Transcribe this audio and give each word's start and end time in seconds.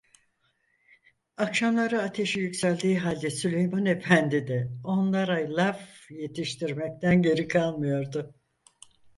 Akşamları 1.37 2.01
ateşi 2.01 2.39
yükseldiği 2.39 2.99
halde 2.99 3.29
Süleyman 3.29 3.85
Efendi 3.85 4.47
de 4.47 4.71
onlara 4.83 5.55
laf 5.55 6.11
yetiştirmekten 6.11 7.21
geri 7.21 7.47
kalmıyordu. 7.47 8.35